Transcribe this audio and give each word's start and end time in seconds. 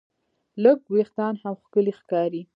لږ 0.63 0.79
وېښتيان 0.93 1.35
هم 1.41 1.55
ښکلي 1.63 1.93
ښکاري. 1.99 2.41